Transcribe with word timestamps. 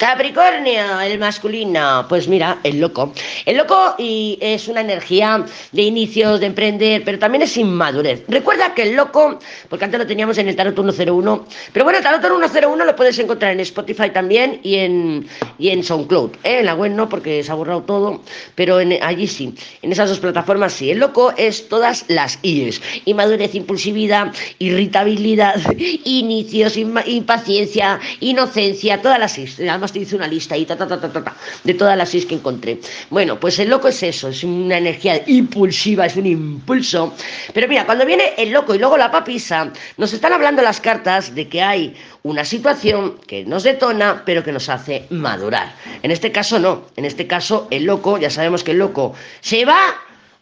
Capricornio, 0.00 0.98
el 1.02 1.18
masculino. 1.18 2.06
Pues 2.08 2.26
mira, 2.26 2.56
el 2.62 2.80
loco. 2.80 3.12
El 3.44 3.58
loco 3.58 3.96
y 3.98 4.38
es 4.40 4.66
una 4.66 4.80
energía 4.80 5.44
de 5.72 5.82
inicios, 5.82 6.40
de 6.40 6.46
emprender, 6.46 7.04
pero 7.04 7.18
también 7.18 7.42
es 7.42 7.54
inmadurez. 7.58 8.24
Recuerda 8.26 8.72
que 8.72 8.84
el 8.84 8.96
loco, 8.96 9.38
porque 9.68 9.84
antes 9.84 10.00
lo 10.00 10.06
teníamos 10.06 10.38
en 10.38 10.48
el 10.48 10.56
Tarot 10.56 10.74
101, 10.74 11.46
pero 11.74 11.84
bueno, 11.84 11.98
el 11.98 12.02
Tarot 12.02 12.22
101 12.22 12.82
lo 12.82 12.96
puedes 12.96 13.18
encontrar 13.18 13.52
en 13.52 13.60
Spotify 13.60 14.08
también 14.08 14.60
y 14.62 14.76
en, 14.76 15.28
y 15.58 15.68
en 15.68 15.84
SoundCloud. 15.84 16.30
¿eh? 16.44 16.60
En 16.60 16.64
la 16.64 16.74
web 16.74 16.92
no, 16.92 17.06
porque 17.10 17.42
se 17.42 17.52
ha 17.52 17.54
borrado 17.54 17.82
todo, 17.82 18.22
pero 18.54 18.78
allí 19.02 19.26
sí. 19.26 19.54
En 19.82 19.92
esas 19.92 20.08
dos 20.08 20.18
plataformas 20.18 20.72
sí. 20.72 20.90
El 20.90 21.00
loco 21.00 21.34
es 21.36 21.68
todas 21.68 22.06
las 22.08 22.38
IES. 22.40 22.80
Inmadurez, 23.04 23.54
impulsividad, 23.54 24.32
irritabilidad, 24.60 25.56
inicios, 26.04 26.78
impaciencia, 26.78 28.00
inocencia, 28.20 29.02
todas 29.02 29.18
las 29.18 29.36
IES. 29.36 29.58
Te 29.92 30.00
hice 30.00 30.16
una 30.16 30.26
lista 30.26 30.56
y 30.56 30.64
ta, 30.64 30.76
ta, 30.76 30.86
ta, 30.86 31.00
ta, 31.00 31.10
ta, 31.10 31.36
de 31.64 31.74
todas 31.74 31.96
las 31.96 32.08
seis 32.08 32.26
que 32.26 32.34
encontré. 32.34 32.80
Bueno, 33.10 33.38
pues 33.38 33.58
el 33.58 33.68
loco 33.68 33.88
es 33.88 34.02
eso, 34.02 34.28
es 34.28 34.44
una 34.44 34.78
energía 34.78 35.22
impulsiva, 35.26 36.06
es 36.06 36.16
un 36.16 36.26
impulso. 36.26 37.14
Pero 37.52 37.68
mira, 37.68 37.86
cuando 37.86 38.06
viene 38.06 38.34
el 38.36 38.50
loco 38.50 38.74
y 38.74 38.78
luego 38.78 38.96
la 38.96 39.10
papisa, 39.10 39.72
nos 39.96 40.12
están 40.12 40.32
hablando 40.32 40.62
las 40.62 40.80
cartas 40.80 41.34
de 41.34 41.48
que 41.48 41.62
hay 41.62 41.94
una 42.22 42.44
situación 42.44 43.18
que 43.26 43.44
nos 43.44 43.62
detona, 43.62 44.22
pero 44.24 44.44
que 44.44 44.52
nos 44.52 44.68
hace 44.68 45.06
madurar. 45.10 45.74
En 46.02 46.10
este 46.10 46.32
caso 46.32 46.58
no, 46.58 46.86
en 46.96 47.04
este 47.04 47.26
caso 47.26 47.68
el 47.70 47.84
loco, 47.84 48.18
ya 48.18 48.30
sabemos 48.30 48.64
que 48.64 48.72
el 48.72 48.78
loco 48.78 49.14
se 49.40 49.64
va 49.64 49.78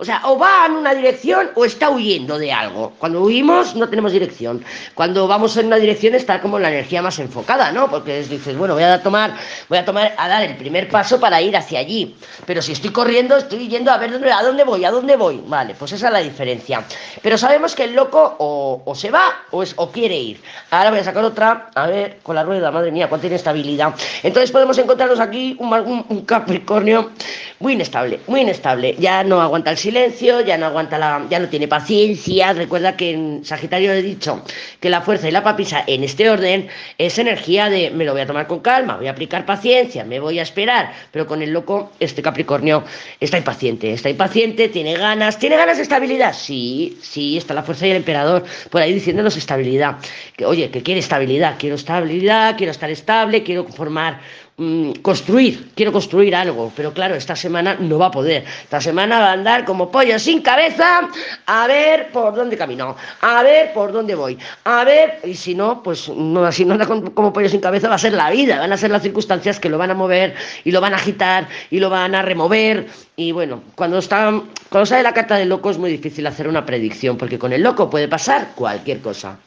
o 0.01 0.05
sea, 0.05 0.23
o 0.27 0.38
va 0.38 0.66
en 0.66 0.75
una 0.75 0.95
dirección 0.95 1.51
o 1.57 1.65
está 1.65 1.91
huyendo 1.91 2.39
de 2.39 2.52
algo. 2.52 2.93
Cuando 3.01 3.20
huimos 3.20 3.75
no 3.75 3.89
tenemos 3.89 4.12
dirección. 4.12 4.65
Cuando 4.95 5.27
vamos 5.27 5.56
en 5.56 5.66
una 5.66 5.77
dirección 5.77 6.15
está 6.15 6.41
como 6.41 6.61
la 6.61 6.69
energía 6.69 7.02
más 7.02 7.19
enfocada, 7.19 7.73
¿no? 7.73 7.91
Porque 7.91 8.23
dices, 8.23 8.56
bueno, 8.56 8.75
voy 8.75 8.84
a 8.84 9.03
tomar, 9.03 9.34
voy 9.69 9.79
a 9.79 9.84
tomar, 9.84 10.15
a 10.16 10.29
dar 10.29 10.45
el 10.45 10.56
primer 10.56 10.89
paso 10.89 11.19
para 11.19 11.42
ir 11.42 11.56
hacia 11.56 11.80
allí. 11.80 12.15
Pero 12.47 12.62
si 12.62 12.73
estoy 12.73 12.91
corriendo, 12.91 13.37
estoy 13.37 13.67
yendo 13.67 13.91
a 13.91 13.98
ver 13.98 14.12
dónde, 14.12 14.31
a 14.31 14.41
dónde 14.41 14.62
voy, 14.62 14.84
a 14.84 14.92
dónde 14.92 15.17
voy. 15.17 15.42
Vale, 15.45 15.75
pues 15.75 15.91
esa 15.91 16.06
es 16.06 16.12
la 16.12 16.20
diferencia. 16.20 16.84
Pero 17.20 17.37
sabemos 17.37 17.75
que 17.75 17.83
el 17.83 17.94
loco 17.94 18.37
o, 18.39 18.94
se 18.94 19.11
va 19.11 19.47
o, 19.50 19.65
es, 19.65 19.75
o 19.77 19.91
quiere 19.91 20.17
ir. 20.17 20.41
Ahora 20.70 20.91
voy 20.91 21.00
a 21.00 21.05
sacar 21.05 21.25
otra, 21.25 21.70
a 21.75 21.89
ver, 21.89 22.19
con 22.22 22.37
la 22.37 22.44
rueda, 22.44 22.70
madre 22.70 22.92
mía, 22.92 23.09
cuánta 23.09 23.27
inestabilidad. 23.27 23.97
Entonces 24.22 24.53
podemos 24.53 24.78
encontrarnos 24.78 25.19
aquí 25.19 25.56
un, 25.59 26.06
un 26.09 26.25
Capricornio 26.25 27.11
muy 27.59 27.72
inestable, 27.72 28.20
muy 28.28 28.42
inestable. 28.42 28.94
Ya 28.98 29.25
no 29.25 29.41
aguanta 29.41 29.72
el 29.72 29.78
silencio, 29.89 30.42
ya 30.42 30.58
no 30.58 30.67
aguanta 30.67 30.98
la, 30.98 31.27
ya 31.31 31.39
no 31.39 31.48
tiene 31.48 31.67
paciencia. 31.67 32.53
Recuerda 32.53 32.94
que 32.94 33.12
en 33.12 33.42
Sagitario 33.42 33.91
he 33.92 34.03
dicho 34.03 34.44
que 34.81 34.91
la 34.91 35.00
fuerza 35.00 35.28
y 35.28 35.31
la 35.31 35.42
papisa 35.42 35.83
en 35.86 36.05
este 36.05 36.28
orden 36.28 36.69
es 36.98 37.19
energía 37.19 37.70
de 37.70 37.91
me 37.91 38.05
lo 38.05 38.12
voy 38.12 38.20
a 38.20 38.27
tomar 38.27 38.47
con 38.47 38.61
calma, 38.61 38.98
voy 38.98 39.06
a 39.06 39.12
aplicar 39.12 39.47
paciencia, 39.47 40.05
me 40.05 40.20
voy 40.20 40.41
a 40.41 40.42
esperar. 40.42 40.92
Pero 41.11 41.27
con 41.27 41.41
el 41.41 41.53
loco, 41.53 41.91
este 42.00 42.20
Capricornio 42.20 42.84
está 43.19 43.39
impaciente, 43.39 43.94
está 43.94 44.11
impaciente, 44.11 44.69
tiene 44.69 44.94
ganas, 44.94 45.39
tiene 45.39 45.56
ganas 45.56 45.78
de 45.78 45.84
estabilidad. 45.84 46.34
Sí, 46.34 46.98
sí, 47.00 47.39
está 47.39 47.55
la 47.55 47.62
fuerza 47.62 47.86
y 47.86 47.91
el 47.92 47.97
emperador 47.97 48.44
por 48.69 48.83
ahí 48.83 48.92
diciéndonos 48.92 49.39
estabilidad. 49.39 49.97
Que, 50.36 50.44
oye, 50.44 50.70
que 50.70 50.83
quiere 50.83 51.00
estabilidad, 51.00 51.56
quiero 51.59 51.77
estabilidad, 51.77 52.59
quiero 52.59 52.72
estar 52.72 52.91
estable, 52.91 53.42
quiero 53.42 53.64
formar 53.64 54.20
Mm, 54.61 55.03
construir, 55.03 55.70
quiero 55.77 55.92
construir 55.92 56.34
algo, 56.34 56.73
pero 56.75 56.92
claro, 56.92 57.14
esta 57.14 57.37
semana 57.37 57.77
no 57.78 57.97
va 57.97 58.06
a 58.06 58.11
poder. 58.11 58.45
Esta 58.65 58.81
semana 58.81 59.20
va 59.20 59.28
a 59.28 59.33
andar 59.34 59.65
como 59.65 59.89
pollo 59.89 60.19
sin 60.19 60.42
cabeza, 60.42 61.09
a 61.47 61.67
ver 61.69 62.11
por 62.11 62.34
dónde 62.34 62.56
camino, 62.56 62.97
a 63.20 63.42
ver 63.45 63.73
por 63.73 63.92
dónde 63.92 64.17
voy, 64.17 64.37
a 64.65 64.83
ver, 64.83 65.20
y 65.23 65.34
si 65.34 65.55
no, 65.55 65.81
pues 65.81 66.09
no, 66.09 66.45
así 66.45 66.65
no 66.65 66.73
anda 66.73 66.87
como 66.87 67.33
pollo 67.33 67.48
sin 67.48 67.61
cabeza, 67.61 67.89
va 67.89 67.95
a 67.95 67.98
ser 67.98 68.15
la 68.15 68.31
vida, 68.31 68.59
van 68.59 68.73
a 68.73 68.77
ser 68.77 68.91
las 68.91 69.03
circunstancias 69.03 69.61
que 69.61 69.69
lo 69.69 69.78
van 69.78 69.92
a 69.92 69.95
mover 69.95 70.34
y 70.65 70.72
lo 70.72 70.81
van 70.81 70.93
a 70.93 70.97
agitar 70.97 71.47
y 71.70 71.78
lo 71.78 71.89
van 71.89 72.17
a 72.17 72.22
remover. 72.22 72.89
Y 73.15 73.31
bueno, 73.31 73.62
cuando, 73.77 73.98
está, 73.98 74.43
cuando 74.70 74.87
sale 74.87 75.05
la 75.05 75.15
carta 75.15 75.37
del 75.37 75.50
loco 75.50 75.70
es 75.70 75.78
muy 75.78 75.91
difícil 75.93 76.27
hacer 76.27 76.48
una 76.48 76.67
predicción, 76.67 77.17
porque 77.17 77.38
con 77.38 77.53
el 77.53 77.62
loco 77.62 77.88
puede 77.88 78.09
pasar 78.09 78.55
cualquier 78.56 79.00
cosa. 79.03 79.38